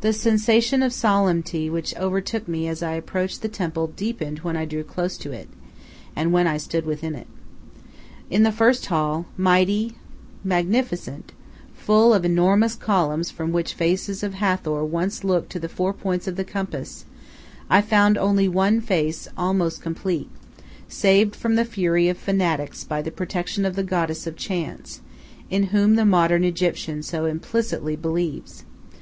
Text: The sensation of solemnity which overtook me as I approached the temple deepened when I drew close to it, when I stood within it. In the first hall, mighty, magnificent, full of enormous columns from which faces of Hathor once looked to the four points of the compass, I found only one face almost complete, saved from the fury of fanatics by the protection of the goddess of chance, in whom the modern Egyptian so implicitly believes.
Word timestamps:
The 0.00 0.14
sensation 0.14 0.82
of 0.82 0.90
solemnity 0.90 1.68
which 1.68 1.94
overtook 1.96 2.48
me 2.48 2.66
as 2.66 2.82
I 2.82 2.92
approached 2.94 3.42
the 3.42 3.48
temple 3.48 3.88
deepened 3.88 4.38
when 4.38 4.56
I 4.56 4.64
drew 4.64 4.82
close 4.82 5.18
to 5.18 5.32
it, 5.32 5.50
when 6.14 6.46
I 6.46 6.56
stood 6.56 6.86
within 6.86 7.14
it. 7.14 7.26
In 8.30 8.42
the 8.42 8.50
first 8.50 8.86
hall, 8.86 9.26
mighty, 9.36 9.96
magnificent, 10.42 11.32
full 11.74 12.14
of 12.14 12.24
enormous 12.24 12.74
columns 12.74 13.30
from 13.30 13.52
which 13.52 13.74
faces 13.74 14.22
of 14.22 14.32
Hathor 14.32 14.82
once 14.86 15.24
looked 15.24 15.52
to 15.52 15.60
the 15.60 15.68
four 15.68 15.92
points 15.92 16.26
of 16.26 16.36
the 16.36 16.44
compass, 16.44 17.04
I 17.68 17.82
found 17.82 18.16
only 18.16 18.48
one 18.48 18.80
face 18.80 19.28
almost 19.36 19.82
complete, 19.82 20.30
saved 20.88 21.36
from 21.36 21.56
the 21.56 21.66
fury 21.66 22.08
of 22.08 22.16
fanatics 22.16 22.82
by 22.82 23.02
the 23.02 23.10
protection 23.10 23.66
of 23.66 23.76
the 23.76 23.84
goddess 23.84 24.26
of 24.26 24.36
chance, 24.36 25.02
in 25.50 25.64
whom 25.64 25.96
the 25.96 26.06
modern 26.06 26.44
Egyptian 26.44 27.02
so 27.02 27.26
implicitly 27.26 27.94
believes. 27.94 28.64